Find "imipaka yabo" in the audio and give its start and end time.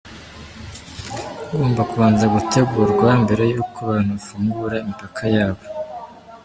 4.83-5.63